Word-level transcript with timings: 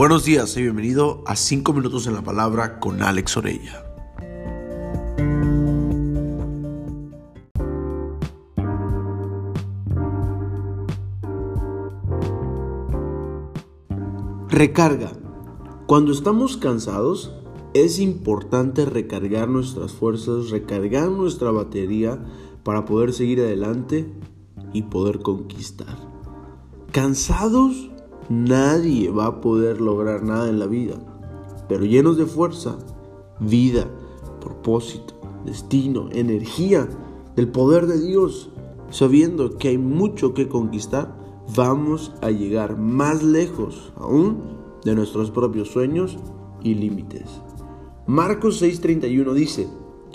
Buenos 0.00 0.24
días 0.24 0.56
y 0.56 0.62
bienvenido 0.62 1.22
a 1.26 1.36
5 1.36 1.74
minutos 1.74 2.06
en 2.06 2.14
la 2.14 2.22
palabra 2.22 2.80
con 2.80 3.02
Alex 3.02 3.36
Orella. 3.36 3.84
Recarga. 14.48 15.12
Cuando 15.84 16.12
estamos 16.12 16.56
cansados, 16.56 17.34
es 17.74 17.98
importante 17.98 18.86
recargar 18.86 19.50
nuestras 19.50 19.92
fuerzas, 19.92 20.48
recargar 20.48 21.10
nuestra 21.10 21.50
batería 21.50 22.18
para 22.64 22.86
poder 22.86 23.12
seguir 23.12 23.40
adelante 23.40 24.10
y 24.72 24.84
poder 24.84 25.18
conquistar. 25.18 25.98
Cansados 26.90 27.90
nadie 28.30 29.10
va 29.10 29.26
a 29.26 29.40
poder 29.40 29.80
lograr 29.80 30.22
nada 30.22 30.48
en 30.48 30.58
la 30.58 30.66
vida, 30.66 30.94
pero 31.68 31.84
llenos 31.84 32.16
de 32.16 32.26
fuerza, 32.26 32.78
vida, 33.40 33.86
propósito, 34.40 35.14
destino, 35.44 36.08
energía, 36.12 36.88
del 37.34 37.48
poder 37.48 37.86
de 37.86 38.00
Dios, 38.00 38.50
sabiendo 38.90 39.56
que 39.56 39.68
hay 39.68 39.78
mucho 39.78 40.32
que 40.32 40.48
conquistar, 40.48 41.16
vamos 41.54 42.12
a 42.22 42.30
llegar 42.30 42.78
más 42.78 43.22
lejos 43.22 43.92
aún 43.96 44.38
de 44.84 44.94
nuestros 44.94 45.30
propios 45.30 45.68
sueños 45.68 46.16
y 46.62 46.74
límites. 46.74 47.24
Marcos 48.06 48.62
6:31 48.62 49.34
dice, 49.34 49.68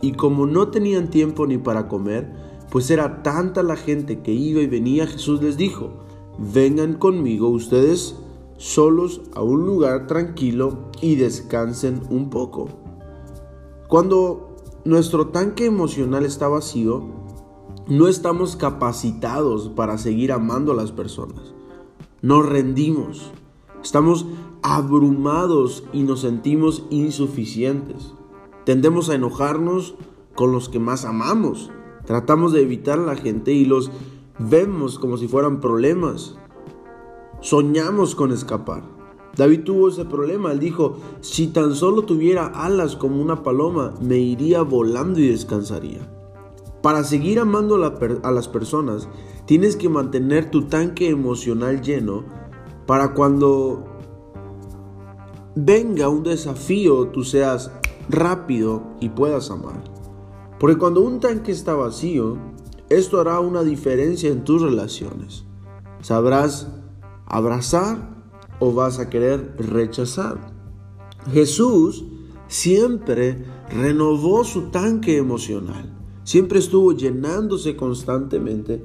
y 0.00 0.12
como 0.12 0.46
no 0.46 0.68
tenían 0.68 1.10
tiempo 1.10 1.46
ni 1.46 1.58
para 1.58 1.88
comer, 1.88 2.32
pues 2.70 2.90
era 2.90 3.22
tanta 3.22 3.62
la 3.62 3.76
gente 3.76 4.20
que 4.20 4.32
iba 4.32 4.60
y 4.60 4.66
venía, 4.66 5.06
Jesús 5.06 5.42
les 5.42 5.56
dijo, 5.56 6.07
vengan 6.38 6.94
conmigo 6.94 7.48
ustedes 7.48 8.16
solos 8.56 9.20
a 9.34 9.42
un 9.42 9.66
lugar 9.66 10.06
tranquilo 10.06 10.90
y 11.00 11.16
descansen 11.16 12.02
un 12.10 12.30
poco. 12.30 12.68
Cuando 13.88 14.56
nuestro 14.84 15.28
tanque 15.28 15.66
emocional 15.66 16.24
está 16.24 16.48
vacío, 16.48 17.04
no 17.88 18.06
estamos 18.08 18.56
capacitados 18.56 19.68
para 19.70 19.98
seguir 19.98 20.32
amando 20.32 20.72
a 20.72 20.76
las 20.76 20.92
personas. 20.92 21.54
Nos 22.20 22.46
rendimos. 22.46 23.32
Estamos 23.82 24.26
abrumados 24.62 25.84
y 25.92 26.02
nos 26.02 26.20
sentimos 26.20 26.84
insuficientes. 26.90 28.12
Tendemos 28.64 29.08
a 29.08 29.14
enojarnos 29.14 29.94
con 30.34 30.52
los 30.52 30.68
que 30.68 30.78
más 30.78 31.04
amamos. 31.04 31.70
Tratamos 32.04 32.52
de 32.52 32.62
evitar 32.62 32.98
a 32.98 33.06
la 33.06 33.16
gente 33.16 33.52
y 33.52 33.64
los 33.64 33.90
vemos 34.38 34.98
como 34.98 35.16
si 35.16 35.28
fueran 35.28 35.60
problemas. 35.60 36.36
Soñamos 37.40 38.14
con 38.14 38.32
escapar. 38.32 38.82
David 39.36 39.64
tuvo 39.64 39.88
ese 39.88 40.04
problema. 40.04 40.52
Él 40.52 40.58
dijo, 40.58 40.96
si 41.20 41.48
tan 41.48 41.74
solo 41.74 42.02
tuviera 42.02 42.46
alas 42.46 42.96
como 42.96 43.22
una 43.22 43.42
paloma, 43.42 43.94
me 44.00 44.18
iría 44.18 44.62
volando 44.62 45.20
y 45.20 45.28
descansaría. 45.28 46.00
Para 46.82 47.04
seguir 47.04 47.40
amando 47.40 47.76
a 47.76 48.30
las 48.30 48.48
personas, 48.48 49.08
tienes 49.46 49.76
que 49.76 49.88
mantener 49.88 50.50
tu 50.50 50.62
tanque 50.62 51.08
emocional 51.08 51.82
lleno 51.82 52.24
para 52.86 53.14
cuando 53.14 53.84
venga 55.54 56.08
un 56.08 56.22
desafío, 56.22 57.08
tú 57.08 57.24
seas 57.24 57.70
rápido 58.08 58.82
y 59.00 59.08
puedas 59.10 59.50
amar. 59.50 59.82
Porque 60.58 60.78
cuando 60.78 61.02
un 61.02 61.20
tanque 61.20 61.52
está 61.52 61.74
vacío, 61.74 62.38
esto 62.90 63.20
hará 63.20 63.40
una 63.40 63.62
diferencia 63.62 64.30
en 64.30 64.44
tus 64.44 64.62
relaciones. 64.62 65.44
Sabrás 66.00 66.68
abrazar 67.26 68.16
o 68.60 68.72
vas 68.72 68.98
a 68.98 69.10
querer 69.10 69.54
rechazar. 69.58 70.38
Jesús 71.32 72.04
siempre 72.46 73.44
renovó 73.70 74.44
su 74.44 74.70
tanque 74.70 75.16
emocional. 75.16 75.94
Siempre 76.24 76.58
estuvo 76.58 76.92
llenándose 76.92 77.76
constantemente 77.76 78.84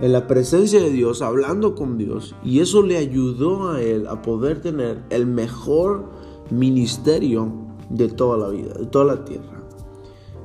en 0.00 0.12
la 0.12 0.26
presencia 0.26 0.80
de 0.80 0.90
Dios, 0.90 1.22
hablando 1.22 1.74
con 1.74 1.98
Dios. 1.98 2.34
Y 2.44 2.60
eso 2.60 2.82
le 2.82 2.96
ayudó 2.96 3.70
a 3.70 3.80
él 3.80 4.06
a 4.06 4.22
poder 4.22 4.60
tener 4.60 5.04
el 5.10 5.26
mejor 5.26 6.10
ministerio 6.50 7.52
de 7.90 8.08
toda 8.08 8.38
la 8.38 8.48
vida, 8.48 8.74
de 8.74 8.86
toda 8.86 9.04
la 9.04 9.24
tierra. 9.24 9.63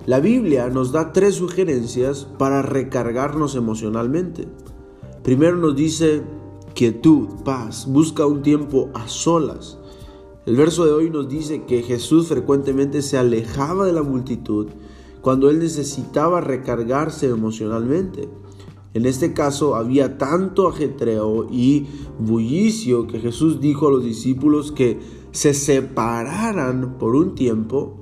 La 0.06 0.20
Biblia 0.20 0.70
nos 0.70 0.92
da 0.92 1.12
tres 1.12 1.36
sugerencias 1.36 2.26
para 2.38 2.62
recargarnos 2.62 3.56
emocionalmente. 3.56 4.48
Primero 5.24 5.58
nos 5.58 5.76
dice 5.76 6.24
quietud, 6.74 7.28
paz, 7.44 7.86
busca 7.88 8.26
un 8.26 8.42
tiempo 8.42 8.90
a 8.94 9.08
solas. 9.08 9.78
El 10.46 10.56
verso 10.56 10.86
de 10.86 10.94
hoy 10.94 11.10
nos 11.10 11.28
dice 11.28 11.66
que 11.66 11.84
Jesús 11.84 12.28
frecuentemente 12.30 13.02
se 13.02 13.18
alejaba 13.18 13.86
de 13.86 13.94
la 13.94 14.02
multitud 14.02 14.68
cuando 15.22 15.50
él 15.50 15.60
necesitaba 15.60 16.40
recargarse 16.40 17.28
emocionalmente. 17.28 18.30
En 18.94 19.06
este 19.06 19.34
caso 19.34 19.76
había 19.76 20.18
tanto 20.18 20.68
ajetreo 20.68 21.48
y 21.52 21.88
bullicio 22.18 23.06
que 23.06 23.20
Jesús 23.20 23.60
dijo 23.60 23.90
a 23.90 23.92
los 23.92 24.04
discípulos 24.04 24.72
que 24.72 25.00
se 25.32 25.54
separaran 25.54 26.98
por 26.98 27.16
un 27.16 27.36
tiempo 27.36 28.00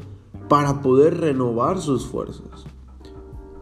para 0.47 0.81
poder 0.81 1.19
renovar 1.19 1.79
sus 1.79 2.05
fuerzas. 2.05 2.65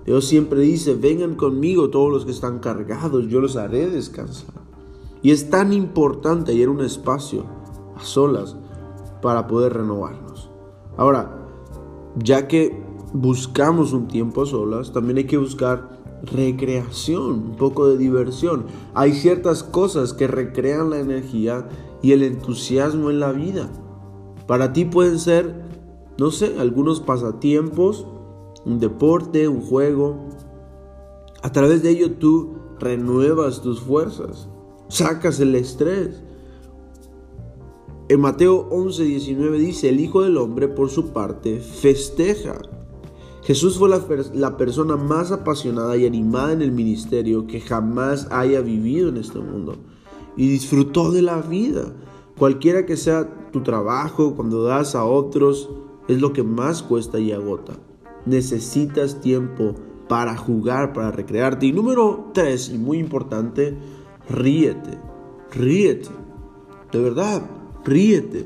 Dios 0.05 0.25
siempre 0.25 0.59
dice, 0.61 0.93
vengan 0.93 1.35
conmigo 1.35 1.89
todos 1.89 2.11
los 2.11 2.25
que 2.25 2.31
están 2.31 2.59
cargados, 2.59 3.27
yo 3.27 3.41
los 3.41 3.55
haré 3.55 3.89
descansar. 3.89 4.53
Y 5.23 5.31
es 5.31 5.49
tan 5.49 5.73
importante 5.73 6.51
hallar 6.51 6.69
un 6.69 6.81
espacio 6.81 7.45
a 7.95 8.03
solas 8.03 8.55
para 9.21 9.47
poder 9.47 9.73
renovarnos. 9.73 10.51
Ahora, 10.97 11.47
ya 12.15 12.47
que 12.47 12.79
buscamos 13.13 13.93
un 13.93 14.07
tiempo 14.07 14.43
a 14.43 14.45
solas, 14.45 14.93
también 14.93 15.17
hay 15.17 15.23
que 15.25 15.37
buscar 15.37 15.95
recreación, 16.21 17.31
un 17.31 17.55
poco 17.55 17.87
de 17.87 17.97
diversión. 17.97 18.65
Hay 18.93 19.13
ciertas 19.13 19.63
cosas 19.63 20.13
que 20.13 20.27
recrean 20.27 20.91
la 20.91 20.99
energía 20.99 21.67
y 22.03 22.11
el 22.11 22.21
entusiasmo 22.21 23.09
en 23.09 23.19
la 23.19 23.31
vida. 23.31 23.69
Para 24.47 24.73
ti 24.73 24.85
pueden 24.85 25.17
ser 25.17 25.64
no 26.17 26.31
sé, 26.31 26.55
algunos 26.59 27.01
pasatiempos, 27.01 28.05
un 28.65 28.79
deporte, 28.79 29.47
un 29.47 29.61
juego. 29.61 30.29
A 31.41 31.51
través 31.51 31.83
de 31.83 31.89
ello 31.91 32.13
tú 32.13 32.55
renuevas 32.79 33.61
tus 33.61 33.81
fuerzas, 33.81 34.47
sacas 34.87 35.39
el 35.39 35.55
estrés. 35.55 36.23
En 38.07 38.21
Mateo 38.21 38.67
11, 38.69 39.03
19 39.03 39.57
dice, 39.57 39.89
el 39.89 39.99
Hijo 39.99 40.21
del 40.21 40.37
Hombre 40.37 40.67
por 40.67 40.89
su 40.89 41.07
parte 41.07 41.59
festeja. 41.59 42.61
Jesús 43.43 43.77
fue 43.77 43.89
la, 43.89 44.01
la, 44.33 44.57
persona 44.57 44.95
más 44.95 45.31
apasionada 45.31 45.97
y 45.97 46.05
animada 46.05 46.53
en 46.53 46.61
el 46.61 46.71
ministerio 46.71 47.45
que 47.45 47.61
jamás 47.61 48.27
haya 48.31 48.61
vivido 48.61 49.09
en 49.09 49.17
este 49.17 49.39
mundo. 49.39 49.75
Y 50.35 50.47
disfrutó 50.47 51.11
de 51.11 51.21
la 51.21 51.41
vida. 51.41 51.95
Cualquiera 52.37 52.85
que 52.85 52.97
sea 52.97 53.51
tu 53.51 53.61
trabajo, 53.61 54.35
cuando 54.35 54.63
das 54.63 54.95
a 54.95 55.05
otros, 55.05 55.69
es 56.07 56.21
lo 56.21 56.33
que 56.33 56.43
más 56.43 56.83
cuesta 56.83 57.19
y 57.19 57.31
agota. 57.31 57.73
Necesitas 58.25 59.21
tiempo 59.21 59.75
para 60.07 60.37
jugar, 60.37 60.93
para 60.93 61.11
recrearte. 61.11 61.65
Y 61.67 61.71
número 61.71 62.31
tres, 62.33 62.69
y 62.69 62.77
muy 62.77 62.97
importante, 62.99 63.75
ríete. 64.29 64.99
Ríete. 65.51 66.09
De 66.91 66.99
verdad, 66.99 67.41
ríete. 67.83 68.45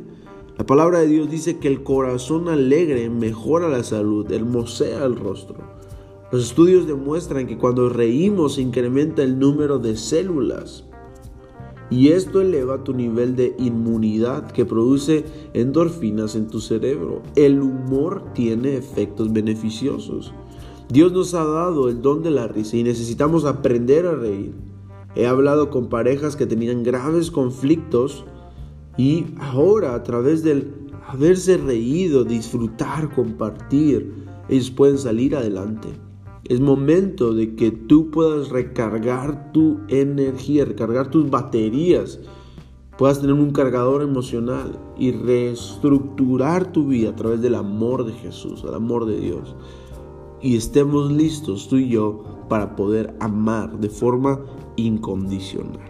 La 0.58 0.66
palabra 0.66 1.00
de 1.00 1.08
Dios 1.08 1.30
dice 1.30 1.58
que 1.58 1.70
el 1.70 1.84
corazón 1.84 2.50
alegre 2.50 3.10
mejora 3.10 3.70
la 3.70 3.84
salud, 3.84 4.30
hermosea 4.32 5.06
el 5.06 5.16
rostro. 5.16 5.58
Los 6.32 6.44
estudios 6.44 6.86
demuestran 6.86 7.48
que 7.48 7.58
cuando 7.58 7.90
reímos 7.90 8.56
se 8.56 8.62
incrementa 8.62 9.24
el 9.24 9.40
número 9.40 9.80
de 9.80 9.96
células 9.96 10.89
y 11.90 12.10
esto 12.10 12.42
eleva 12.42 12.84
tu 12.84 12.94
nivel 12.94 13.36
de 13.36 13.56
inmunidad 13.58 14.52
que 14.52 14.66
produce 14.66 15.26
endorfinas 15.54 16.36
en 16.36 16.48
tu 16.48 16.62
cerebro. 16.62 17.22
El 17.36 17.62
humor 17.62 18.24
tiene 18.34 18.78
efectos 18.78 19.34
beneficiosos. 19.34 20.34
Dios 20.90 21.12
nos 21.12 21.34
ha 21.34 21.44
dado 21.44 21.90
el 21.90 22.02
don 22.02 22.24
de 22.24 22.32
la 22.32 22.48
risa 22.48 22.78
y 22.78 22.84
necesitamos 22.84 23.46
aprender 23.46 24.06
a 24.06 24.16
reír. 24.16 24.54
He 25.16 25.26
hablado 25.26 25.70
con 25.70 25.90
parejas 25.90 26.36
que 26.36 26.46
tenían 26.46 26.84
graves 26.84 27.32
conflictos 27.32 28.26
y 28.98 29.26
ahora 29.40 29.96
a 29.96 30.04
través 30.04 30.44
del 30.44 30.74
haberse 31.08 31.58
reído, 31.58 32.24
disfrutar, 32.24 33.14
compartir, 33.14 34.14
ellos 34.48 34.70
pueden 34.70 34.98
salir 34.98 35.36
adelante. 35.36 35.90
Es 36.46 36.60
momento 36.60 37.34
de 37.34 37.56
que 37.56 37.72
tú 37.72 38.10
puedas 38.12 38.50
recargar 38.50 39.52
tu 39.52 39.80
energía, 39.88 40.66
recargar 40.66 41.12
tus 41.12 41.30
baterías, 41.30 42.20
puedas 42.98 43.22
tener 43.22 43.34
un 43.34 43.52
cargador 43.52 44.02
emocional 44.02 44.80
y 44.98 45.12
reestructurar 45.12 46.72
tu 46.72 46.88
vida 46.88 47.10
a 47.10 47.16
través 47.16 47.42
del 47.42 47.56
amor 47.56 48.06
de 48.06 48.14
Jesús, 48.14 48.64
el 48.68 48.74
amor 48.74 49.06
de 49.06 49.20
Dios. 49.20 49.56
Y 50.42 50.56
estemos 50.56 51.12
listos 51.12 51.68
tú 51.68 51.78
y 51.78 51.90
yo 51.90 52.24
para 52.48 52.76
poder 52.76 53.16
amar 53.20 53.78
de 53.80 53.90
forma 53.90 54.40
incondicional. 54.78 55.90